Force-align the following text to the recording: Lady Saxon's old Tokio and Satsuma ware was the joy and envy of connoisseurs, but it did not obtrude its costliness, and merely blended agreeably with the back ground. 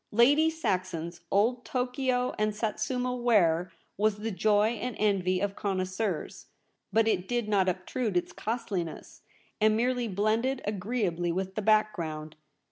Lady 0.11 0.49
Saxon's 0.49 1.21
old 1.29 1.63
Tokio 1.63 2.33
and 2.39 2.55
Satsuma 2.55 3.15
ware 3.15 3.71
was 3.97 4.17
the 4.17 4.31
joy 4.31 4.69
and 4.69 4.95
envy 4.97 5.39
of 5.39 5.55
connoisseurs, 5.55 6.47
but 6.91 7.07
it 7.07 7.27
did 7.27 7.47
not 7.47 7.69
obtrude 7.69 8.17
its 8.17 8.31
costliness, 8.33 9.21
and 9.61 9.77
merely 9.77 10.07
blended 10.07 10.59
agreeably 10.65 11.31
with 11.31 11.53
the 11.53 11.61
back 11.61 11.93
ground. 11.93 12.35